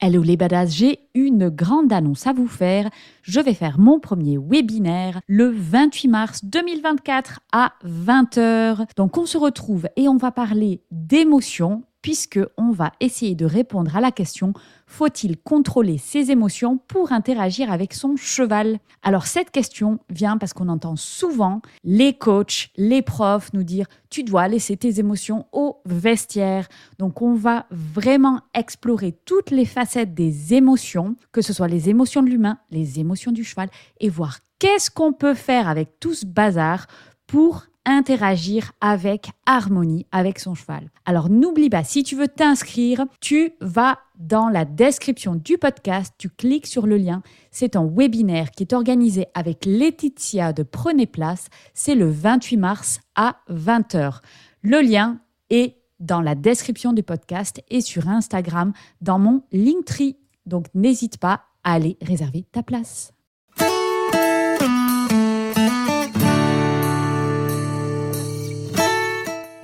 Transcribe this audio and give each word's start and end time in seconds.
Hello 0.00 0.22
les 0.22 0.36
badass, 0.36 0.76
j'ai 0.76 1.00
une 1.16 1.48
grande 1.48 1.92
annonce 1.92 2.28
à 2.28 2.32
vous 2.32 2.46
faire. 2.46 2.88
Je 3.22 3.40
vais 3.40 3.52
faire 3.52 3.80
mon 3.80 3.98
premier 3.98 4.38
webinaire 4.38 5.20
le 5.26 5.50
28 5.50 6.06
mars 6.06 6.44
2024 6.44 7.40
à 7.50 7.72
20h. 7.84 8.86
Donc 8.96 9.18
on 9.18 9.26
se 9.26 9.36
retrouve 9.36 9.88
et 9.96 10.08
on 10.08 10.16
va 10.16 10.30
parler 10.30 10.82
d'émotions 10.92 11.82
puisque 12.08 12.40
on 12.56 12.70
va 12.70 12.92
essayer 13.00 13.34
de 13.34 13.44
répondre 13.44 13.94
à 13.94 14.00
la 14.00 14.10
question 14.10 14.54
faut-il 14.86 15.36
contrôler 15.36 15.98
ses 15.98 16.30
émotions 16.30 16.78
pour 16.78 17.12
interagir 17.12 17.70
avec 17.70 17.92
son 17.92 18.16
cheval? 18.16 18.78
Alors 19.02 19.26
cette 19.26 19.50
question 19.50 19.98
vient 20.08 20.38
parce 20.38 20.54
qu'on 20.54 20.70
entend 20.70 20.96
souvent 20.96 21.60
les 21.84 22.14
coachs, 22.14 22.70
les 22.78 23.02
profs 23.02 23.52
nous 23.52 23.62
dire 23.62 23.84
tu 24.08 24.22
dois 24.22 24.48
laisser 24.48 24.78
tes 24.78 24.98
émotions 25.00 25.48
au 25.52 25.82
vestiaire. 25.84 26.68
Donc 26.98 27.20
on 27.20 27.34
va 27.34 27.66
vraiment 27.70 28.40
explorer 28.54 29.12
toutes 29.26 29.50
les 29.50 29.66
facettes 29.66 30.14
des 30.14 30.54
émotions, 30.54 31.14
que 31.30 31.42
ce 31.42 31.52
soit 31.52 31.68
les 31.68 31.90
émotions 31.90 32.22
de 32.22 32.30
l'humain, 32.30 32.56
les 32.70 33.00
émotions 33.00 33.32
du 33.32 33.44
cheval 33.44 33.68
et 34.00 34.08
voir 34.08 34.38
qu'est-ce 34.58 34.90
qu'on 34.90 35.12
peut 35.12 35.34
faire 35.34 35.68
avec 35.68 36.00
tout 36.00 36.14
ce 36.14 36.24
bazar 36.24 36.86
pour 37.26 37.66
interagir 37.84 38.72
avec 38.80 39.30
harmonie 39.46 40.06
avec 40.12 40.38
son 40.38 40.54
cheval. 40.54 40.90
Alors 41.06 41.30
n'oublie 41.30 41.70
pas, 41.70 41.84
si 41.84 42.02
tu 42.02 42.16
veux 42.16 42.28
t'inscrire, 42.28 43.06
tu 43.20 43.52
vas 43.60 43.98
dans 44.18 44.48
la 44.48 44.64
description 44.64 45.34
du 45.34 45.58
podcast, 45.58 46.14
tu 46.18 46.28
cliques 46.28 46.66
sur 46.66 46.86
le 46.86 46.96
lien. 46.96 47.22
C'est 47.50 47.76
un 47.76 47.86
webinaire 47.86 48.50
qui 48.50 48.64
est 48.64 48.72
organisé 48.72 49.26
avec 49.34 49.64
Laetitia 49.64 50.52
de 50.52 50.62
Prenez 50.62 51.06
Place. 51.06 51.48
C'est 51.74 51.94
le 51.94 52.10
28 52.10 52.56
mars 52.56 53.00
à 53.14 53.36
20h. 53.50 54.20
Le 54.62 54.80
lien 54.80 55.20
est 55.50 55.76
dans 56.00 56.20
la 56.20 56.34
description 56.34 56.92
du 56.92 57.02
podcast 57.02 57.62
et 57.70 57.80
sur 57.80 58.08
Instagram 58.08 58.72
dans 59.00 59.18
mon 59.18 59.42
Linktree. 59.52 60.16
Donc 60.46 60.66
n'hésite 60.74 61.18
pas 61.18 61.42
à 61.64 61.74
aller 61.74 61.96
réserver 62.02 62.44
ta 62.52 62.62
place. 62.62 63.12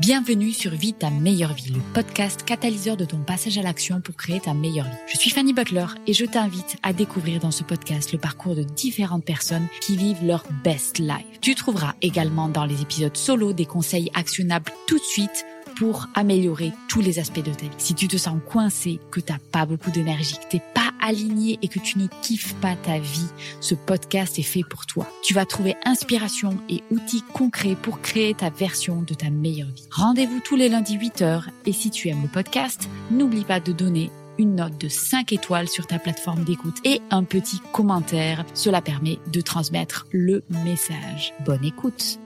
Bienvenue 0.06 0.52
sur 0.52 0.72
Vie 0.72 0.92
ta 0.92 1.08
meilleure 1.08 1.54
vie, 1.54 1.70
le 1.70 1.80
podcast 1.94 2.42
catalyseur 2.42 2.98
de 2.98 3.06
ton 3.06 3.20
passage 3.20 3.56
à 3.56 3.62
l'action 3.62 4.02
pour 4.02 4.14
créer 4.16 4.38
ta 4.38 4.52
meilleure 4.52 4.84
vie. 4.84 4.98
Je 5.06 5.16
suis 5.16 5.30
Fanny 5.30 5.54
Butler 5.54 5.86
et 6.06 6.12
je 6.12 6.26
t'invite 6.26 6.76
à 6.82 6.92
découvrir 6.92 7.40
dans 7.40 7.50
ce 7.50 7.62
podcast 7.62 8.12
le 8.12 8.18
parcours 8.18 8.54
de 8.54 8.64
différentes 8.64 9.24
personnes 9.24 9.66
qui 9.80 9.96
vivent 9.96 10.22
leur 10.22 10.44
best 10.62 10.98
life. 10.98 11.40
Tu 11.40 11.54
trouveras 11.54 11.94
également 12.02 12.50
dans 12.50 12.66
les 12.66 12.82
épisodes 12.82 13.16
solo 13.16 13.54
des 13.54 13.64
conseils 13.64 14.10
actionnables 14.12 14.70
tout 14.86 14.98
de 14.98 15.04
suite 15.04 15.46
pour 15.78 16.06
améliorer 16.14 16.72
tous 16.90 17.00
les 17.00 17.18
aspects 17.18 17.42
de 17.42 17.54
ta 17.54 17.64
vie. 17.64 17.70
Si 17.78 17.94
tu 17.94 18.06
te 18.06 18.18
sens 18.18 18.38
coincé, 18.46 19.00
que 19.10 19.20
t'as 19.20 19.38
pas 19.52 19.64
beaucoup 19.64 19.90
d'énergie, 19.90 20.34
que 20.34 20.50
t'es 20.50 20.62
pas 20.74 20.83
aligné 21.04 21.58
et 21.62 21.68
que 21.68 21.78
tu 21.78 21.98
ne 21.98 22.08
kiffes 22.22 22.54
pas 22.54 22.74
ta 22.74 22.98
vie, 22.98 23.28
ce 23.60 23.74
podcast 23.74 24.38
est 24.38 24.42
fait 24.42 24.64
pour 24.68 24.86
toi. 24.86 25.06
Tu 25.22 25.34
vas 25.34 25.44
trouver 25.44 25.76
inspiration 25.84 26.58
et 26.68 26.82
outils 26.90 27.22
concrets 27.32 27.76
pour 27.80 28.00
créer 28.00 28.34
ta 28.34 28.50
version 28.50 29.02
de 29.02 29.14
ta 29.14 29.30
meilleure 29.30 29.68
vie. 29.68 29.86
Rendez-vous 29.90 30.40
tous 30.40 30.56
les 30.56 30.68
lundis 30.68 30.96
8h 30.96 31.44
et 31.66 31.72
si 31.72 31.90
tu 31.90 32.08
aimes 32.08 32.22
le 32.22 32.28
podcast, 32.28 32.88
n'oublie 33.10 33.44
pas 33.44 33.60
de 33.60 33.72
donner 33.72 34.10
une 34.38 34.56
note 34.56 34.80
de 34.80 34.88
5 34.88 35.32
étoiles 35.32 35.68
sur 35.68 35.86
ta 35.86 35.98
plateforme 35.98 36.44
d'écoute 36.44 36.78
et 36.84 37.00
un 37.10 37.22
petit 37.22 37.60
commentaire. 37.72 38.44
Cela 38.54 38.80
permet 38.80 39.18
de 39.32 39.40
transmettre 39.40 40.06
le 40.10 40.42
message. 40.64 41.34
Bonne 41.44 41.64
écoute. 41.64 42.18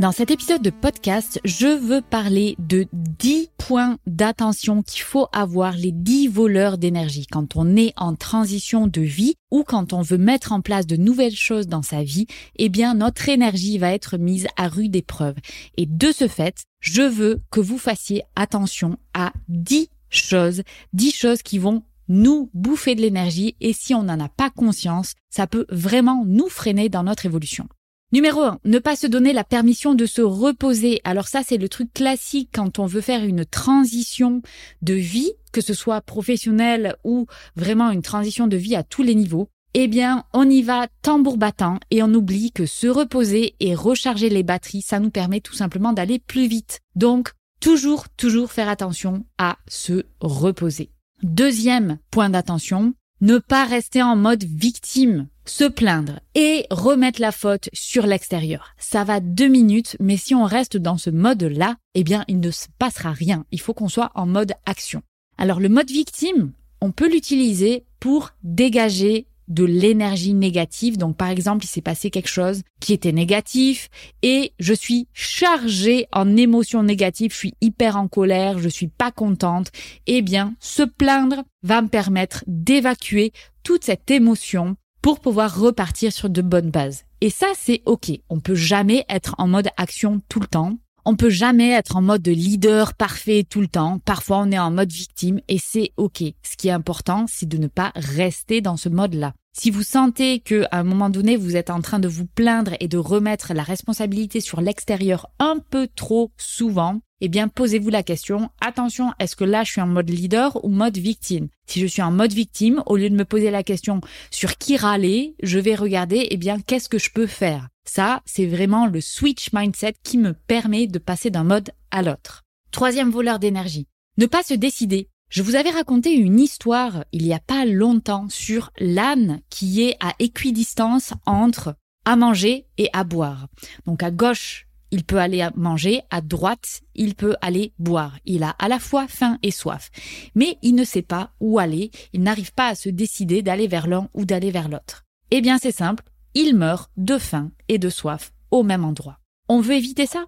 Dans 0.00 0.12
cet 0.12 0.30
épisode 0.30 0.62
de 0.62 0.70
podcast, 0.70 1.42
je 1.44 1.66
veux 1.66 2.00
parler 2.00 2.56
de 2.58 2.86
10 2.94 3.50
points 3.58 3.98
d'attention 4.06 4.80
qu'il 4.82 5.02
faut 5.02 5.26
avoir, 5.30 5.76
les 5.76 5.92
10 5.92 6.28
voleurs 6.28 6.78
d'énergie 6.78 7.26
quand 7.26 7.54
on 7.54 7.76
est 7.76 7.92
en 7.98 8.14
transition 8.14 8.86
de 8.86 9.02
vie 9.02 9.34
ou 9.50 9.62
quand 9.62 9.92
on 9.92 10.00
veut 10.00 10.16
mettre 10.16 10.52
en 10.52 10.62
place 10.62 10.86
de 10.86 10.96
nouvelles 10.96 11.36
choses 11.36 11.66
dans 11.66 11.82
sa 11.82 12.02
vie, 12.02 12.26
eh 12.56 12.70
bien 12.70 12.94
notre 12.94 13.28
énergie 13.28 13.76
va 13.76 13.92
être 13.92 14.16
mise 14.16 14.46
à 14.56 14.68
rude 14.68 14.96
épreuve. 14.96 15.34
Et 15.76 15.84
de 15.84 16.12
ce 16.12 16.28
fait, 16.28 16.64
je 16.80 17.02
veux 17.02 17.42
que 17.50 17.60
vous 17.60 17.76
fassiez 17.76 18.22
attention 18.36 18.96
à 19.12 19.34
10 19.48 19.90
choses, 20.08 20.62
10 20.94 21.14
choses 21.14 21.42
qui 21.42 21.58
vont 21.58 21.82
nous 22.08 22.48
bouffer 22.54 22.94
de 22.94 23.02
l'énergie 23.02 23.54
et 23.60 23.74
si 23.74 23.94
on 23.94 24.04
n'en 24.04 24.18
a 24.18 24.30
pas 24.30 24.48
conscience, 24.48 25.12
ça 25.28 25.46
peut 25.46 25.66
vraiment 25.68 26.24
nous 26.26 26.48
freiner 26.48 26.88
dans 26.88 27.02
notre 27.02 27.26
évolution. 27.26 27.68
Numéro 28.12 28.42
1, 28.42 28.58
ne 28.64 28.80
pas 28.80 28.96
se 28.96 29.06
donner 29.06 29.32
la 29.32 29.44
permission 29.44 29.94
de 29.94 30.04
se 30.04 30.20
reposer. 30.20 31.00
Alors 31.04 31.28
ça, 31.28 31.42
c'est 31.46 31.58
le 31.58 31.68
truc 31.68 31.92
classique 31.94 32.50
quand 32.52 32.80
on 32.80 32.86
veut 32.86 33.00
faire 33.00 33.24
une 33.24 33.44
transition 33.44 34.42
de 34.82 34.94
vie, 34.94 35.30
que 35.52 35.60
ce 35.60 35.74
soit 35.74 36.00
professionnelle 36.00 36.96
ou 37.04 37.26
vraiment 37.54 37.90
une 37.90 38.02
transition 38.02 38.48
de 38.48 38.56
vie 38.56 38.74
à 38.74 38.82
tous 38.82 39.04
les 39.04 39.14
niveaux. 39.14 39.48
Eh 39.74 39.86
bien, 39.86 40.24
on 40.32 40.50
y 40.50 40.62
va 40.62 40.88
tambour 41.02 41.36
battant 41.36 41.78
et 41.92 42.02
on 42.02 42.12
oublie 42.12 42.50
que 42.50 42.66
se 42.66 42.88
reposer 42.88 43.54
et 43.60 43.76
recharger 43.76 44.28
les 44.28 44.42
batteries, 44.42 44.82
ça 44.82 44.98
nous 44.98 45.10
permet 45.10 45.40
tout 45.40 45.54
simplement 45.54 45.92
d'aller 45.92 46.18
plus 46.18 46.48
vite. 46.48 46.80
Donc, 46.96 47.30
toujours, 47.60 48.08
toujours 48.08 48.50
faire 48.50 48.68
attention 48.68 49.24
à 49.38 49.58
se 49.68 50.02
reposer. 50.20 50.90
Deuxième 51.22 51.98
point 52.10 52.30
d'attention, 52.30 52.94
ne 53.20 53.38
pas 53.38 53.64
rester 53.64 54.02
en 54.02 54.16
mode 54.16 54.44
victime 54.44 55.28
se 55.44 55.64
plaindre 55.64 56.20
et 56.34 56.66
remettre 56.70 57.20
la 57.20 57.32
faute 57.32 57.68
sur 57.72 58.06
l'extérieur. 58.06 58.74
Ça 58.78 59.04
va 59.04 59.20
deux 59.20 59.48
minutes, 59.48 59.96
mais 60.00 60.16
si 60.16 60.34
on 60.34 60.44
reste 60.44 60.76
dans 60.76 60.96
ce 60.96 61.10
mode-là, 61.10 61.76
eh 61.94 62.04
bien, 62.04 62.24
il 62.28 62.40
ne 62.40 62.50
se 62.50 62.66
passera 62.78 63.10
rien. 63.12 63.44
Il 63.50 63.60
faut 63.60 63.74
qu'on 63.74 63.88
soit 63.88 64.12
en 64.14 64.26
mode 64.26 64.52
action. 64.64 65.02
Alors, 65.38 65.60
le 65.60 65.68
mode 65.68 65.90
victime, 65.90 66.52
on 66.80 66.92
peut 66.92 67.10
l'utiliser 67.10 67.84
pour 67.98 68.30
dégager 68.42 69.26
de 69.50 69.64
l'énergie 69.64 70.32
négative. 70.32 70.96
Donc, 70.96 71.16
par 71.16 71.28
exemple, 71.28 71.64
il 71.64 71.68
s'est 71.68 71.82
passé 71.82 72.10
quelque 72.10 72.28
chose 72.28 72.62
qui 72.80 72.94
était 72.94 73.12
négatif 73.12 73.90
et 74.22 74.52
je 74.58 74.72
suis 74.72 75.08
chargée 75.12 76.06
en 76.12 76.36
émotions 76.36 76.82
négatives, 76.82 77.32
je 77.32 77.36
suis 77.36 77.54
hyper 77.60 77.96
en 77.96 78.08
colère, 78.08 78.58
je 78.58 78.68
suis 78.68 78.88
pas 78.88 79.10
contente. 79.10 79.70
Eh 80.06 80.22
bien, 80.22 80.54
se 80.60 80.82
plaindre 80.82 81.42
va 81.62 81.82
me 81.82 81.88
permettre 81.88 82.44
d'évacuer 82.46 83.32
toute 83.62 83.84
cette 83.84 84.10
émotion 84.10 84.76
pour 85.02 85.20
pouvoir 85.20 85.58
repartir 85.58 86.12
sur 86.12 86.30
de 86.30 86.42
bonnes 86.42 86.70
bases. 86.70 87.04
Et 87.20 87.30
ça, 87.30 87.48
c'est 87.54 87.82
OK. 87.86 88.10
On 88.28 88.40
peut 88.40 88.54
jamais 88.54 89.04
être 89.08 89.34
en 89.38 89.48
mode 89.48 89.68
action 89.76 90.20
tout 90.28 90.40
le 90.40 90.46
temps. 90.46 90.78
On 91.04 91.16
peut 91.16 91.30
jamais 91.30 91.70
être 91.70 91.96
en 91.96 92.02
mode 92.02 92.26
leader 92.28 92.94
parfait 92.94 93.44
tout 93.48 93.60
le 93.60 93.68
temps. 93.68 93.98
Parfois, 94.04 94.38
on 94.38 94.50
est 94.50 94.58
en 94.58 94.70
mode 94.70 94.92
victime 94.92 95.40
et 95.48 95.58
c'est 95.58 95.92
OK. 95.96 96.22
Ce 96.42 96.56
qui 96.56 96.68
est 96.68 96.72
important, 96.72 97.24
c'est 97.28 97.48
de 97.48 97.56
ne 97.56 97.68
pas 97.68 97.92
rester 97.94 98.60
dans 98.60 98.76
ce 98.76 98.88
mode-là. 98.88 99.32
Si 99.52 99.70
vous 99.70 99.82
sentez 99.82 100.38
que 100.38 100.64
à 100.70 100.78
un 100.78 100.84
moment 100.84 101.10
donné 101.10 101.36
vous 101.36 101.56
êtes 101.56 101.70
en 101.70 101.80
train 101.80 101.98
de 101.98 102.08
vous 102.08 102.26
plaindre 102.26 102.74
et 102.78 102.86
de 102.86 102.98
remettre 102.98 103.52
la 103.52 103.64
responsabilité 103.64 104.40
sur 104.40 104.60
l'extérieur 104.60 105.28
un 105.40 105.58
peu 105.58 105.88
trop 105.88 106.30
souvent, 106.36 107.00
eh 107.20 107.28
bien 107.28 107.48
posez-vous 107.48 107.90
la 107.90 108.04
question, 108.04 108.48
attention, 108.60 109.12
est-ce 109.18 109.34
que 109.34 109.44
là 109.44 109.64
je 109.64 109.72
suis 109.72 109.80
en 109.80 109.88
mode 109.88 110.08
leader 110.08 110.64
ou 110.64 110.68
mode 110.68 110.96
victime? 110.96 111.48
Si 111.66 111.80
je 111.80 111.86
suis 111.86 112.00
en 112.00 112.12
mode 112.12 112.32
victime, 112.32 112.82
au 112.86 112.96
lieu 112.96 113.10
de 113.10 113.16
me 113.16 113.24
poser 113.24 113.50
la 113.50 113.64
question 113.64 114.00
sur 114.30 114.56
qui 114.56 114.76
râler, 114.76 115.34
je 115.42 115.58
vais 115.58 115.74
regarder, 115.74 116.28
eh 116.30 116.36
bien 116.36 116.60
qu'est-ce 116.60 116.88
que 116.88 116.98
je 116.98 117.10
peux 117.10 117.26
faire? 117.26 117.68
Ça, 117.84 118.22
c'est 118.24 118.46
vraiment 118.46 118.86
le 118.86 119.00
switch 119.00 119.52
mindset 119.52 119.94
qui 120.04 120.16
me 120.16 120.32
permet 120.32 120.86
de 120.86 120.98
passer 121.00 121.30
d'un 121.30 121.44
mode 121.44 121.70
à 121.90 122.02
l'autre. 122.02 122.44
Troisième 122.70 123.10
voleur 123.10 123.40
d'énergie. 123.40 123.88
Ne 124.16 124.26
pas 124.26 124.44
se 124.44 124.54
décider. 124.54 125.08
Je 125.30 125.42
vous 125.42 125.54
avais 125.54 125.70
raconté 125.70 126.10
une 126.12 126.40
histoire 126.40 127.04
il 127.12 127.22
n'y 127.22 127.32
a 127.32 127.38
pas 127.38 127.64
longtemps 127.64 128.28
sur 128.28 128.72
l'âne 128.80 129.42
qui 129.48 129.80
est 129.82 129.96
à 130.00 130.12
équidistance 130.18 131.14
entre 131.24 131.76
à 132.04 132.16
manger 132.16 132.66
et 132.78 132.88
à 132.92 133.04
boire. 133.04 133.46
Donc 133.86 134.02
à 134.02 134.10
gauche, 134.10 134.66
il 134.90 135.04
peut 135.04 135.18
aller 135.18 135.46
manger, 135.54 136.02
à 136.10 136.20
droite, 136.20 136.80
il 136.96 137.14
peut 137.14 137.36
aller 137.42 137.72
boire. 137.78 138.18
Il 138.24 138.42
a 138.42 138.50
à 138.58 138.66
la 138.66 138.80
fois 138.80 139.06
faim 139.06 139.38
et 139.44 139.52
soif. 139.52 139.92
Mais 140.34 140.58
il 140.62 140.74
ne 140.74 140.82
sait 140.82 141.02
pas 141.02 141.30
où 141.38 141.60
aller, 141.60 141.92
il 142.12 142.22
n'arrive 142.22 142.52
pas 142.52 142.66
à 142.66 142.74
se 142.74 142.88
décider 142.88 143.42
d'aller 143.42 143.68
vers 143.68 143.86
l'un 143.86 144.08
ou 144.14 144.24
d'aller 144.24 144.50
vers 144.50 144.68
l'autre. 144.68 145.04
Eh 145.30 145.40
bien 145.42 145.58
c'est 145.58 145.70
simple, 145.70 146.02
il 146.34 146.56
meurt 146.56 146.90
de 146.96 147.18
faim 147.18 147.52
et 147.68 147.78
de 147.78 147.88
soif 147.88 148.32
au 148.50 148.64
même 148.64 148.84
endroit. 148.84 149.20
On 149.48 149.60
veut 149.60 149.74
éviter 149.74 150.06
ça? 150.06 150.24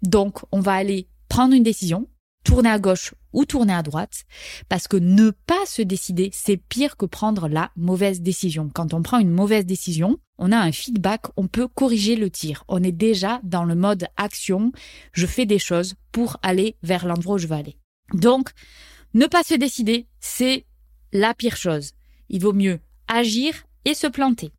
Donc 0.00 0.38
on 0.50 0.60
va 0.60 0.72
aller 0.72 1.08
prendre 1.28 1.52
une 1.52 1.62
décision, 1.62 2.08
tourner 2.42 2.70
à 2.70 2.78
gauche 2.78 3.12
ou 3.36 3.44
tourner 3.44 3.74
à 3.74 3.82
droite, 3.82 4.24
parce 4.68 4.88
que 4.88 4.96
ne 4.96 5.30
pas 5.30 5.66
se 5.66 5.82
décider, 5.82 6.30
c'est 6.32 6.56
pire 6.56 6.96
que 6.96 7.06
prendre 7.06 7.48
la 7.48 7.70
mauvaise 7.76 8.22
décision. 8.22 8.70
Quand 8.74 8.94
on 8.94 9.02
prend 9.02 9.18
une 9.18 9.30
mauvaise 9.30 9.66
décision, 9.66 10.18
on 10.38 10.52
a 10.52 10.58
un 10.58 10.72
feedback, 10.72 11.26
on 11.36 11.46
peut 11.46 11.68
corriger 11.68 12.16
le 12.16 12.30
tir. 12.30 12.64
On 12.66 12.82
est 12.82 12.92
déjà 12.92 13.40
dans 13.44 13.64
le 13.64 13.74
mode 13.74 14.08
action, 14.16 14.72
je 15.12 15.26
fais 15.26 15.44
des 15.44 15.58
choses 15.58 15.94
pour 16.12 16.38
aller 16.42 16.76
vers 16.82 17.06
l'endroit 17.06 17.34
où 17.34 17.38
je 17.38 17.46
veux 17.46 17.54
aller. 17.54 17.76
Donc, 18.14 18.50
ne 19.12 19.26
pas 19.26 19.42
se 19.42 19.54
décider, 19.54 20.06
c'est 20.18 20.64
la 21.12 21.34
pire 21.34 21.56
chose. 21.56 21.92
Il 22.30 22.40
vaut 22.40 22.54
mieux 22.54 22.80
agir 23.06 23.54
et 23.84 23.94
se 23.94 24.06
planter. 24.06 24.50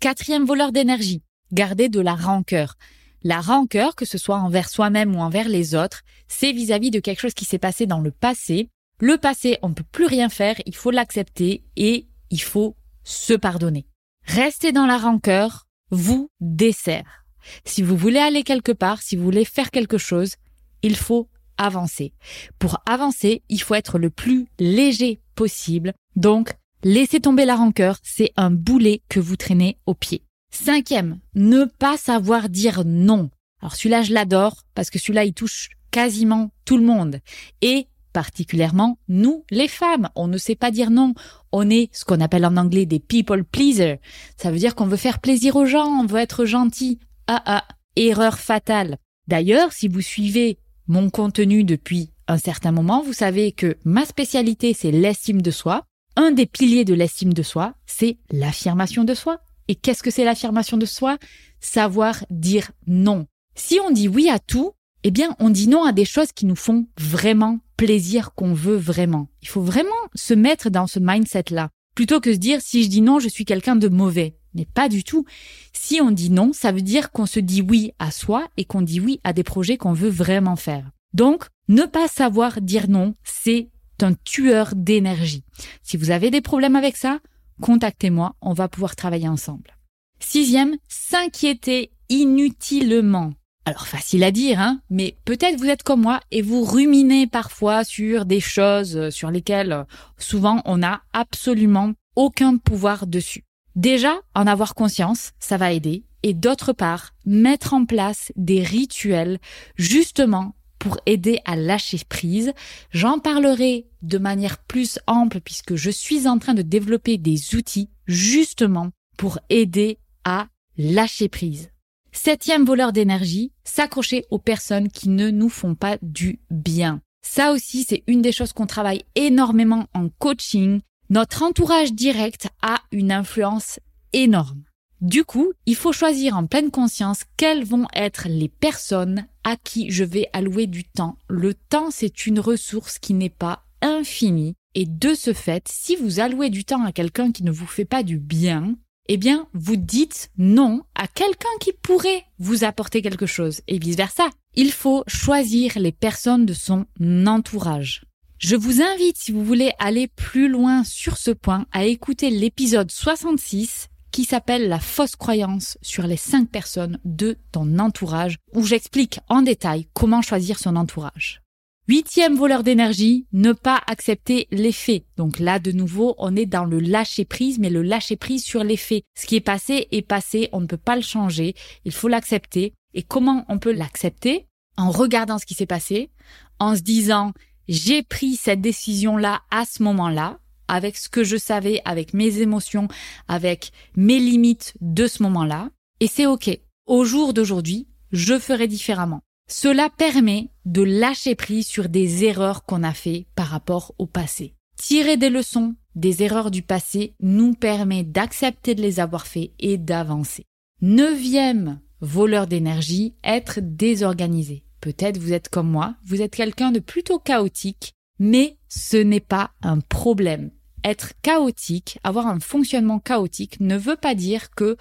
Quatrième 0.00 0.44
voleur 0.44 0.70
d'énergie, 0.70 1.22
garder 1.52 1.88
de 1.88 2.00
la 2.00 2.14
rancœur. 2.14 2.76
La 3.22 3.40
rancœur, 3.40 3.96
que 3.96 4.04
ce 4.04 4.18
soit 4.18 4.38
envers 4.38 4.68
soi-même 4.68 5.16
ou 5.16 5.20
envers 5.20 5.48
les 5.48 5.74
autres, 5.74 6.02
c'est 6.28 6.52
vis-à-vis 6.52 6.90
de 6.90 7.00
quelque 7.00 7.20
chose 7.20 7.34
qui 7.34 7.44
s'est 7.44 7.58
passé 7.58 7.86
dans 7.86 8.00
le 8.00 8.10
passé. 8.10 8.68
Le 9.00 9.18
passé, 9.18 9.58
on 9.62 9.70
ne 9.70 9.74
peut 9.74 9.84
plus 9.90 10.06
rien 10.06 10.28
faire, 10.28 10.56
il 10.66 10.74
faut 10.74 10.90
l'accepter 10.90 11.64
et 11.76 12.06
il 12.30 12.40
faut 12.42 12.76
se 13.04 13.34
pardonner. 13.34 13.86
Rester 14.24 14.72
dans 14.72 14.86
la 14.86 14.98
rancœur 14.98 15.66
vous 15.90 16.30
dessert. 16.40 17.24
Si 17.64 17.82
vous 17.82 17.96
voulez 17.96 18.18
aller 18.18 18.42
quelque 18.42 18.72
part, 18.72 19.02
si 19.02 19.16
vous 19.16 19.24
voulez 19.24 19.44
faire 19.44 19.70
quelque 19.70 19.98
chose, 19.98 20.34
il 20.82 20.96
faut 20.96 21.28
avancer. 21.56 22.12
Pour 22.58 22.80
avancer, 22.86 23.42
il 23.48 23.60
faut 23.60 23.74
être 23.74 23.98
le 23.98 24.10
plus 24.10 24.46
léger 24.58 25.20
possible. 25.34 25.92
Donc, 26.14 26.54
laissez 26.84 27.20
tomber 27.20 27.44
la 27.44 27.56
rancœur, 27.56 27.98
c'est 28.02 28.32
un 28.36 28.50
boulet 28.50 29.02
que 29.08 29.20
vous 29.20 29.36
traînez 29.36 29.78
au 29.86 29.94
pied. 29.94 30.22
Cinquième, 30.50 31.20
ne 31.34 31.64
pas 31.64 31.96
savoir 31.96 32.48
dire 32.48 32.82
non. 32.84 33.30
Alors 33.60 33.74
celui-là, 33.74 34.02
je 34.02 34.12
l'adore 34.12 34.62
parce 34.74 34.90
que 34.90 34.98
celui-là, 34.98 35.24
il 35.24 35.34
touche 35.34 35.70
quasiment 35.90 36.50
tout 36.64 36.76
le 36.76 36.84
monde. 36.84 37.20
Et 37.60 37.88
particulièrement 38.12 38.98
nous, 39.08 39.44
les 39.50 39.68
femmes. 39.68 40.08
On 40.16 40.26
ne 40.26 40.38
sait 40.38 40.56
pas 40.56 40.70
dire 40.70 40.90
non. 40.90 41.14
On 41.52 41.68
est 41.70 41.88
ce 41.92 42.04
qu'on 42.04 42.20
appelle 42.20 42.46
en 42.46 42.56
anglais 42.56 42.86
des 42.86 42.98
people 42.98 43.44
pleasers. 43.44 43.98
Ça 44.36 44.50
veut 44.50 44.58
dire 44.58 44.74
qu'on 44.74 44.86
veut 44.86 44.96
faire 44.96 45.20
plaisir 45.20 45.56
aux 45.56 45.66
gens, 45.66 45.86
on 45.86 46.06
veut 46.06 46.20
être 46.20 46.44
gentil. 46.44 46.98
Ah 47.26 47.42
ah, 47.46 47.64
erreur 47.96 48.38
fatale. 48.38 48.98
D'ailleurs, 49.28 49.72
si 49.72 49.88
vous 49.88 50.00
suivez 50.00 50.58
mon 50.86 51.10
contenu 51.10 51.64
depuis 51.64 52.10
un 52.26 52.38
certain 52.38 52.72
moment, 52.72 53.02
vous 53.02 53.12
savez 53.12 53.52
que 53.52 53.76
ma 53.84 54.04
spécialité, 54.04 54.74
c'est 54.74 54.90
l'estime 54.90 55.42
de 55.42 55.50
soi. 55.50 55.84
Un 56.16 56.32
des 56.32 56.46
piliers 56.46 56.84
de 56.84 56.94
l'estime 56.94 57.32
de 57.32 57.42
soi, 57.42 57.74
c'est 57.86 58.18
l'affirmation 58.30 59.04
de 59.04 59.14
soi. 59.14 59.40
Et 59.68 59.74
qu'est-ce 59.74 60.02
que 60.02 60.10
c'est 60.10 60.24
l'affirmation 60.24 60.76
de 60.76 60.86
soi? 60.86 61.18
Savoir 61.60 62.24
dire 62.30 62.70
non. 62.86 63.26
Si 63.54 63.78
on 63.84 63.90
dit 63.90 64.08
oui 64.08 64.28
à 64.30 64.38
tout, 64.38 64.72
eh 65.04 65.10
bien, 65.10 65.36
on 65.38 65.50
dit 65.50 65.68
non 65.68 65.84
à 65.84 65.92
des 65.92 66.04
choses 66.04 66.32
qui 66.32 66.46
nous 66.46 66.56
font 66.56 66.86
vraiment 66.98 67.60
plaisir, 67.76 68.34
qu'on 68.34 68.54
veut 68.54 68.76
vraiment. 68.76 69.28
Il 69.42 69.48
faut 69.48 69.62
vraiment 69.62 69.88
se 70.14 70.34
mettre 70.34 70.70
dans 70.70 70.86
ce 70.86 70.98
mindset-là. 70.98 71.70
Plutôt 71.94 72.20
que 72.20 72.32
se 72.32 72.38
dire, 72.38 72.60
si 72.60 72.82
je 72.82 72.88
dis 72.88 73.00
non, 73.00 73.18
je 73.18 73.28
suis 73.28 73.44
quelqu'un 73.44 73.76
de 73.76 73.88
mauvais. 73.88 74.36
Mais 74.54 74.64
pas 74.64 74.88
du 74.88 75.04
tout. 75.04 75.24
Si 75.72 76.00
on 76.00 76.10
dit 76.10 76.30
non, 76.30 76.52
ça 76.52 76.72
veut 76.72 76.82
dire 76.82 77.10
qu'on 77.12 77.26
se 77.26 77.40
dit 77.40 77.62
oui 77.62 77.92
à 77.98 78.10
soi 78.10 78.48
et 78.56 78.64
qu'on 78.64 78.82
dit 78.82 79.00
oui 79.00 79.20
à 79.22 79.32
des 79.32 79.44
projets 79.44 79.76
qu'on 79.76 79.92
veut 79.92 80.08
vraiment 80.08 80.56
faire. 80.56 80.90
Donc, 81.12 81.46
ne 81.68 81.82
pas 81.82 82.08
savoir 82.08 82.60
dire 82.60 82.88
non, 82.88 83.14
c'est 83.24 83.68
un 84.00 84.14
tueur 84.14 84.74
d'énergie. 84.74 85.44
Si 85.82 85.96
vous 85.96 86.10
avez 86.10 86.30
des 86.30 86.40
problèmes 86.40 86.76
avec 86.76 86.96
ça, 86.96 87.18
contactez-moi, 87.60 88.34
on 88.40 88.52
va 88.52 88.68
pouvoir 88.68 88.96
travailler 88.96 89.28
ensemble. 89.28 89.76
Sixième, 90.20 90.76
s'inquiéter 90.88 91.90
inutilement. 92.08 93.32
Alors 93.64 93.86
facile 93.86 94.24
à 94.24 94.30
dire, 94.30 94.60
hein, 94.60 94.80
mais 94.88 95.16
peut-être 95.26 95.58
vous 95.58 95.68
êtes 95.68 95.82
comme 95.82 96.00
moi 96.00 96.20
et 96.30 96.40
vous 96.40 96.64
ruminez 96.64 97.26
parfois 97.26 97.84
sur 97.84 98.24
des 98.24 98.40
choses 98.40 98.96
euh, 98.96 99.10
sur 99.10 99.30
lesquelles 99.30 99.72
euh, 99.72 99.84
souvent 100.16 100.62
on 100.64 100.78
n'a 100.78 101.02
absolument 101.12 101.92
aucun 102.16 102.56
pouvoir 102.56 103.06
dessus. 103.06 103.44
Déjà, 103.76 104.14
en 104.34 104.46
avoir 104.46 104.74
conscience, 104.74 105.32
ça 105.38 105.58
va 105.58 105.72
aider. 105.72 106.04
Et 106.22 106.34
d'autre 106.34 106.72
part, 106.72 107.14
mettre 107.26 107.74
en 107.74 107.84
place 107.84 108.32
des 108.36 108.62
rituels 108.62 109.38
justement 109.76 110.54
pour 110.78 110.98
aider 111.06 111.40
à 111.44 111.56
lâcher 111.56 112.00
prise. 112.08 112.52
J'en 112.90 113.18
parlerai 113.18 113.86
de 114.02 114.18
manière 114.18 114.58
plus 114.58 114.98
ample 115.06 115.40
puisque 115.40 115.76
je 115.76 115.90
suis 115.90 116.26
en 116.26 116.38
train 116.38 116.54
de 116.54 116.62
développer 116.62 117.18
des 117.18 117.54
outils 117.54 117.90
justement 118.06 118.90
pour 119.16 119.38
aider 119.50 119.98
à 120.24 120.48
lâcher 120.76 121.28
prise. 121.28 121.70
Septième 122.12 122.64
voleur 122.64 122.92
d'énergie, 122.92 123.52
s'accrocher 123.64 124.24
aux 124.30 124.38
personnes 124.38 124.88
qui 124.88 125.08
ne 125.08 125.30
nous 125.30 125.48
font 125.48 125.74
pas 125.74 125.98
du 126.02 126.40
bien. 126.50 127.00
Ça 127.22 127.52
aussi, 127.52 127.84
c'est 127.86 128.04
une 128.06 128.22
des 128.22 128.32
choses 128.32 128.52
qu'on 128.52 128.66
travaille 128.66 129.04
énormément 129.14 129.86
en 129.94 130.08
coaching. 130.18 130.80
Notre 131.10 131.42
entourage 131.42 131.92
direct 131.92 132.48
a 132.62 132.80
une 132.92 133.12
influence 133.12 133.80
énorme. 134.12 134.62
Du 135.00 135.22
coup, 135.24 135.52
il 135.64 135.76
faut 135.76 135.92
choisir 135.92 136.36
en 136.36 136.46
pleine 136.46 136.72
conscience 136.72 137.22
quelles 137.36 137.64
vont 137.64 137.86
être 137.94 138.26
les 138.28 138.48
personnes 138.48 139.26
à 139.44 139.56
qui 139.56 139.90
je 139.92 140.02
vais 140.02 140.28
allouer 140.32 140.66
du 140.66 140.82
temps. 140.82 141.16
Le 141.28 141.54
temps, 141.54 141.92
c'est 141.92 142.26
une 142.26 142.40
ressource 142.40 142.98
qui 142.98 143.14
n'est 143.14 143.28
pas 143.28 143.62
infinie. 143.80 144.54
Et 144.74 144.86
de 144.86 145.14
ce 145.14 145.32
fait, 145.32 145.68
si 145.68 145.94
vous 145.94 146.18
allouez 146.18 146.50
du 146.50 146.64
temps 146.64 146.84
à 146.84 146.90
quelqu'un 146.90 147.30
qui 147.30 147.44
ne 147.44 147.52
vous 147.52 147.66
fait 147.66 147.84
pas 147.84 148.02
du 148.02 148.18
bien, 148.18 148.74
eh 149.08 149.16
bien, 149.16 149.46
vous 149.54 149.76
dites 149.76 150.30
non 150.36 150.82
à 150.96 151.06
quelqu'un 151.06 151.48
qui 151.60 151.72
pourrait 151.72 152.24
vous 152.40 152.64
apporter 152.64 153.00
quelque 153.00 153.26
chose 153.26 153.60
et 153.68 153.78
vice 153.78 153.96
versa. 153.96 154.28
Il 154.54 154.72
faut 154.72 155.04
choisir 155.06 155.78
les 155.78 155.92
personnes 155.92 156.44
de 156.44 156.54
son 156.54 156.86
entourage. 157.24 158.02
Je 158.38 158.56
vous 158.56 158.82
invite, 158.82 159.16
si 159.16 159.30
vous 159.30 159.44
voulez 159.44 159.72
aller 159.78 160.08
plus 160.08 160.48
loin 160.48 160.82
sur 160.82 161.16
ce 161.16 161.30
point, 161.30 161.66
à 161.72 161.84
écouter 161.84 162.30
l'épisode 162.30 162.90
66 162.90 163.88
qui 164.10 164.24
s'appelle 164.24 164.68
La 164.68 164.80
fausse 164.80 165.16
croyance 165.16 165.78
sur 165.82 166.06
les 166.06 166.16
cinq 166.16 166.48
personnes 166.48 166.98
de 167.04 167.36
ton 167.52 167.78
entourage, 167.78 168.38
où 168.54 168.64
j'explique 168.64 169.20
en 169.28 169.42
détail 169.42 169.88
comment 169.92 170.22
choisir 170.22 170.58
son 170.58 170.76
entourage. 170.76 171.42
Huitième 171.88 172.36
voleur 172.36 172.64
d'énergie, 172.64 173.26
ne 173.32 173.52
pas 173.52 173.80
accepter 173.86 174.46
les 174.50 174.72
faits. 174.72 175.04
Donc 175.16 175.38
là, 175.38 175.58
de 175.58 175.72
nouveau, 175.72 176.14
on 176.18 176.36
est 176.36 176.44
dans 176.44 176.66
le 176.66 176.80
lâcher 176.80 177.24
prise, 177.24 177.58
mais 177.58 177.70
le 177.70 177.80
lâcher 177.80 178.16
prise 178.16 178.44
sur 178.44 178.62
les 178.62 178.76
faits. 178.76 179.04
Ce 179.18 179.26
qui 179.26 179.36
est 179.36 179.40
passé 179.40 179.88
est 179.90 180.02
passé, 180.02 180.50
on 180.52 180.60
ne 180.60 180.66
peut 180.66 180.76
pas 180.76 180.96
le 180.96 181.02
changer, 181.02 181.54
il 181.86 181.92
faut 181.92 182.08
l'accepter. 182.08 182.74
Et 182.92 183.02
comment 183.02 183.46
on 183.48 183.58
peut 183.58 183.72
l'accepter? 183.72 184.46
En 184.76 184.90
regardant 184.90 185.38
ce 185.38 185.46
qui 185.46 185.54
s'est 185.54 185.64
passé, 185.64 186.10
en 186.58 186.76
se 186.76 186.82
disant, 186.82 187.32
j'ai 187.68 188.02
pris 188.02 188.36
cette 188.36 188.60
décision-là 188.60 189.40
à 189.50 189.64
ce 189.64 189.82
moment-là, 189.82 190.38
avec 190.68 190.96
ce 190.96 191.08
que 191.08 191.24
je 191.24 191.36
savais, 191.36 191.80
avec 191.84 192.14
mes 192.14 192.38
émotions, 192.40 192.88
avec 193.26 193.72
mes 193.96 194.18
limites 194.18 194.74
de 194.80 195.06
ce 195.06 195.22
moment-là. 195.24 195.70
Et 196.00 196.06
c'est 196.06 196.26
OK. 196.26 196.50
Au 196.86 197.04
jour 197.04 197.34
d'aujourd'hui, 197.34 197.88
je 198.12 198.38
ferai 198.38 198.68
différemment. 198.68 199.20
Cela 199.50 199.88
permet 199.90 200.50
de 200.66 200.82
lâcher 200.82 201.34
prise 201.34 201.66
sur 201.66 201.88
des 201.88 202.24
erreurs 202.24 202.64
qu'on 202.64 202.82
a 202.82 202.92
fait 202.92 203.26
par 203.34 203.46
rapport 203.46 203.94
au 203.98 204.06
passé. 204.06 204.54
Tirer 204.76 205.16
des 205.16 205.30
leçons 205.30 205.74
des 205.94 206.22
erreurs 206.22 206.50
du 206.50 206.62
passé 206.62 207.14
nous 207.20 207.54
permet 207.54 208.04
d'accepter 208.04 208.74
de 208.74 208.82
les 208.82 209.00
avoir 209.00 209.26
fait 209.26 209.52
et 209.58 209.78
d'avancer. 209.78 210.44
Neuvième 210.80 211.80
voleur 212.00 212.46
d'énergie, 212.46 213.14
être 213.24 213.58
désorganisé. 213.60 214.64
Peut-être 214.80 215.18
vous 215.18 215.32
êtes 215.32 215.48
comme 215.48 215.68
moi, 215.68 215.96
vous 216.04 216.22
êtes 216.22 216.36
quelqu'un 216.36 216.70
de 216.70 216.78
plutôt 216.78 217.18
chaotique, 217.18 217.94
mais 218.20 218.58
ce 218.68 218.96
n'est 218.96 219.18
pas 219.18 219.50
un 219.62 219.80
problème 219.80 220.50
être 220.84 221.12
chaotique, 221.22 221.98
avoir 222.04 222.26
un 222.26 222.40
fonctionnement 222.40 222.98
chaotique 222.98 223.60
ne 223.60 223.76
veut 223.76 223.96
pas 223.96 224.14
dire 224.14 224.50
que 224.50 224.76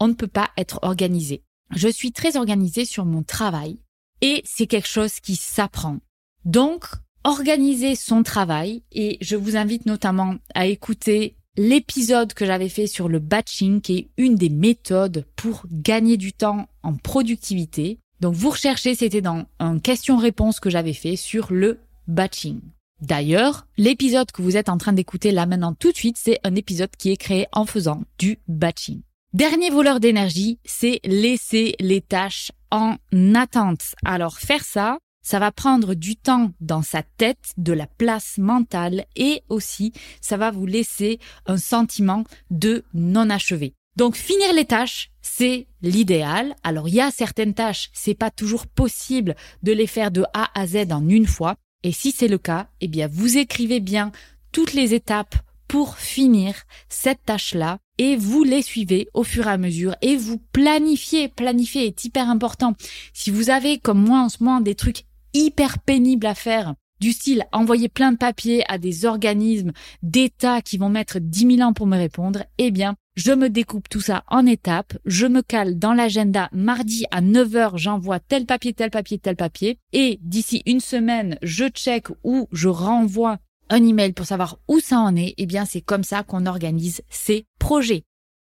on 0.00 0.08
ne 0.08 0.14
peut 0.14 0.26
pas 0.26 0.50
être 0.56 0.80
organisé. 0.82 1.42
Je 1.74 1.88
suis 1.88 2.12
très 2.12 2.36
organisée 2.36 2.84
sur 2.84 3.04
mon 3.04 3.22
travail 3.22 3.78
et 4.20 4.42
c'est 4.44 4.66
quelque 4.66 4.88
chose 4.88 5.20
qui 5.20 5.36
s'apprend. 5.36 5.98
Donc, 6.44 6.86
organiser 7.24 7.94
son 7.94 8.22
travail 8.22 8.82
et 8.92 9.18
je 9.20 9.36
vous 9.36 9.56
invite 9.56 9.86
notamment 9.86 10.36
à 10.54 10.66
écouter 10.66 11.36
l'épisode 11.56 12.34
que 12.34 12.46
j'avais 12.46 12.68
fait 12.68 12.86
sur 12.86 13.08
le 13.08 13.18
batching 13.18 13.80
qui 13.80 13.96
est 13.96 14.08
une 14.16 14.34
des 14.34 14.50
méthodes 14.50 15.26
pour 15.36 15.64
gagner 15.70 16.16
du 16.16 16.32
temps 16.32 16.68
en 16.82 16.94
productivité. 16.96 17.98
Donc 18.20 18.34
vous 18.34 18.50
recherchez, 18.50 18.94
c'était 18.94 19.20
dans 19.20 19.46
un 19.58 19.78
question-réponse 19.78 20.60
que 20.60 20.70
j'avais 20.70 20.92
fait 20.92 21.16
sur 21.16 21.52
le 21.52 21.78
batching. 22.06 22.60
D'ailleurs, 23.00 23.66
l'épisode 23.76 24.30
que 24.32 24.42
vous 24.42 24.56
êtes 24.56 24.68
en 24.68 24.78
train 24.78 24.92
d'écouter 24.92 25.30
là 25.30 25.46
maintenant 25.46 25.74
tout 25.74 25.92
de 25.92 25.96
suite, 25.96 26.16
c'est 26.18 26.40
un 26.44 26.54
épisode 26.54 26.94
qui 26.96 27.10
est 27.10 27.16
créé 27.16 27.46
en 27.52 27.66
faisant 27.66 28.02
du 28.18 28.38
batching. 28.48 29.02
Dernier 29.32 29.70
voleur 29.70 29.98
d'énergie, 29.98 30.58
c'est 30.64 31.00
laisser 31.04 31.74
les 31.80 32.00
tâches 32.00 32.52
en 32.70 32.96
attente. 33.34 33.94
Alors 34.04 34.38
faire 34.38 34.64
ça, 34.64 34.98
ça 35.22 35.40
va 35.40 35.50
prendre 35.50 35.94
du 35.94 36.16
temps 36.16 36.52
dans 36.60 36.82
sa 36.82 37.02
tête, 37.02 37.52
de 37.56 37.72
la 37.72 37.86
place 37.86 38.38
mentale 38.38 39.06
et 39.16 39.42
aussi 39.48 39.92
ça 40.20 40.36
va 40.36 40.50
vous 40.50 40.66
laisser 40.66 41.18
un 41.46 41.56
sentiment 41.56 42.24
de 42.50 42.84
non 42.92 43.28
achevé. 43.28 43.74
Donc 43.96 44.16
finir 44.16 44.52
les 44.52 44.66
tâches, 44.66 45.10
c'est 45.22 45.66
l'idéal. 45.82 46.54
Alors 46.62 46.88
il 46.88 46.94
y 46.94 47.00
a 47.00 47.10
certaines 47.10 47.54
tâches, 47.54 47.90
c'est 47.92 48.14
pas 48.14 48.30
toujours 48.30 48.66
possible 48.66 49.34
de 49.62 49.72
les 49.72 49.86
faire 49.86 50.10
de 50.10 50.24
A 50.34 50.50
à 50.54 50.66
Z 50.66 50.92
en 50.92 51.08
une 51.08 51.26
fois. 51.26 51.56
Et 51.84 51.92
si 51.92 52.10
c'est 52.10 52.28
le 52.28 52.38
cas, 52.38 52.68
eh 52.80 52.88
bien, 52.88 53.08
vous 53.12 53.36
écrivez 53.36 53.78
bien 53.78 54.10
toutes 54.52 54.72
les 54.72 54.94
étapes 54.94 55.36
pour 55.68 55.98
finir 55.98 56.54
cette 56.88 57.24
tâche-là 57.24 57.78
et 57.98 58.16
vous 58.16 58.42
les 58.42 58.62
suivez 58.62 59.08
au 59.12 59.22
fur 59.22 59.46
et 59.46 59.50
à 59.50 59.58
mesure 59.58 59.94
et 60.00 60.16
vous 60.16 60.38
planifiez. 60.52 61.28
Planifier 61.28 61.86
est 61.86 62.04
hyper 62.04 62.30
important. 62.30 62.74
Si 63.12 63.30
vous 63.30 63.50
avez, 63.50 63.78
comme 63.78 64.02
moi 64.02 64.20
en 64.20 64.28
ce 64.30 64.42
moment, 64.42 64.60
des 64.60 64.74
trucs 64.74 65.04
hyper 65.34 65.78
pénibles 65.78 66.26
à 66.26 66.34
faire, 66.34 66.74
du 67.00 67.12
style 67.12 67.44
envoyer 67.52 67.88
plein 67.90 68.12
de 68.12 68.16
papiers 68.16 68.64
à 68.70 68.78
des 68.78 69.04
organismes 69.04 69.72
d'État 70.02 70.62
qui 70.62 70.78
vont 70.78 70.88
mettre 70.88 71.18
10 71.18 71.56
000 71.56 71.68
ans 71.68 71.74
pour 71.74 71.86
me 71.86 71.98
répondre, 71.98 72.44
eh 72.56 72.70
bien, 72.70 72.94
Je 73.16 73.30
me 73.30 73.48
découpe 73.48 73.88
tout 73.88 74.00
ça 74.00 74.24
en 74.26 74.44
étapes, 74.44 74.98
je 75.04 75.26
me 75.26 75.40
cale 75.40 75.78
dans 75.78 75.94
l'agenda 75.94 76.48
mardi 76.52 77.04
à 77.12 77.22
9h, 77.22 77.76
j'envoie 77.76 78.18
tel 78.18 78.44
papier, 78.44 78.72
tel 78.72 78.90
papier, 78.90 79.18
tel 79.18 79.36
papier, 79.36 79.78
et 79.92 80.18
d'ici 80.20 80.62
une 80.66 80.80
semaine, 80.80 81.38
je 81.40 81.68
check 81.68 82.08
ou 82.24 82.48
je 82.50 82.68
renvoie 82.68 83.38
un 83.70 83.86
email 83.86 84.14
pour 84.14 84.26
savoir 84.26 84.58
où 84.66 84.80
ça 84.80 84.98
en 84.98 85.14
est, 85.14 85.34
eh 85.38 85.46
bien 85.46 85.64
c'est 85.64 85.80
comme 85.80 86.02
ça 86.02 86.24
qu'on 86.24 86.46
organise 86.46 87.02
ces 87.08 87.46
projets. 87.60 88.02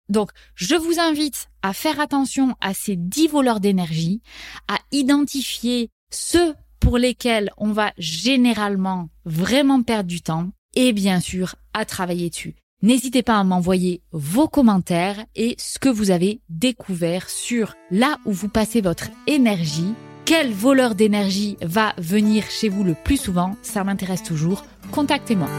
Donc, 0.08 0.30
je 0.54 0.76
vous 0.76 1.00
invite 1.00 1.48
à 1.64 1.74
faire 1.74 2.00
attention 2.00 2.56
à 2.62 2.76
ces 2.76 2.96
10 2.96 3.28
voleurs 3.28 3.60
d'énergie, 3.60 4.22
à 4.68 4.78
identifier 4.92 5.90
ceux 6.12 6.54
pour 6.80 7.00
lesquels 7.00 7.50
on 7.58 7.72
va 7.72 7.92
généralement 7.98 9.10
vraiment 9.26 9.82
perdre 9.82 10.10
du 10.10 10.22
temps 10.22 10.52
et 10.76 10.94
bien 10.94 11.22
sûr 11.22 11.56
à 11.74 11.86
travailler 11.86 12.30
dessus. 12.30 12.56
N'hésitez 12.82 13.24
pas 13.24 13.38
à 13.38 13.44
m'envoyer 13.44 14.02
vos 14.14 14.48
commentaires 14.48 15.26
et 15.36 15.56
ce 15.58 15.80
que 15.80 15.90
vous 15.90 16.12
avez 16.12 16.40
découvert 16.48 17.30
sur 17.30 17.74
là 17.92 18.16
où 18.26 18.32
vous 18.32 18.48
passez 18.48 18.80
votre 18.80 19.10
énergie. 19.28 19.94
Quel 20.24 20.54
voleur 20.54 20.96
d'énergie 20.96 21.58
va 21.62 21.94
venir 21.98 22.46
chez 22.50 22.70
vous 22.70 22.86
le 22.86 22.96
plus 23.04 23.18
souvent? 23.18 23.58
Ça 23.64 23.84
m'intéresse 23.84 24.24
toujours. 24.24 24.64
Contactez-moi. 24.92 25.50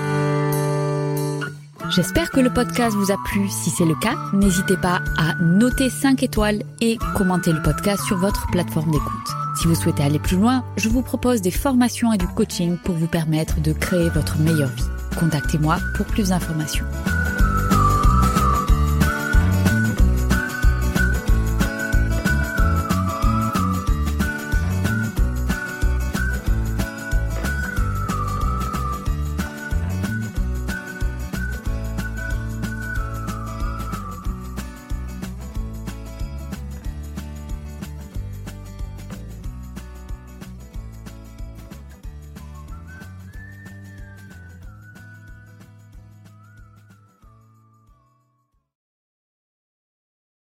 J'espère 1.90 2.30
que 2.30 2.40
le 2.40 2.54
podcast 2.54 2.96
vous 2.96 3.12
a 3.12 3.16
plu. 3.26 3.50
Si 3.50 3.68
c'est 3.68 3.84
le 3.84 3.96
cas, 3.96 4.16
n'hésitez 4.32 4.78
pas 4.78 5.02
à 5.18 5.34
noter 5.42 5.90
5 5.90 6.22
étoiles 6.22 6.62
et 6.80 6.96
commenter 7.18 7.52
le 7.52 7.60
podcast 7.60 8.02
sur 8.06 8.16
votre 8.16 8.46
plateforme 8.46 8.92
d'écoute. 8.92 9.28
Si 9.60 9.66
vous 9.66 9.74
souhaitez 9.74 10.04
aller 10.04 10.20
plus 10.20 10.36
loin, 10.36 10.64
je 10.78 10.88
vous 10.88 11.02
propose 11.02 11.42
des 11.42 11.50
formations 11.50 12.14
et 12.14 12.18
du 12.18 12.28
coaching 12.28 12.78
pour 12.78 12.94
vous 12.94 13.08
permettre 13.08 13.60
de 13.60 13.74
créer 13.74 14.08
votre 14.08 14.38
meilleure 14.38 14.70
vie. 14.70 14.84
Contactez-moi 15.18 15.78
pour 15.96 16.06
plus 16.06 16.28
d'informations. 16.28 16.86